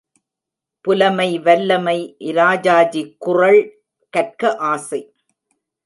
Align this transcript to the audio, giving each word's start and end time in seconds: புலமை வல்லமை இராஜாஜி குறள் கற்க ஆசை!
புலமை 0.85 1.27
வல்லமை 1.45 1.97
இராஜாஜி 2.29 3.03
குறள் 3.17 3.61
கற்க 4.13 4.41
ஆசை! 4.71 5.01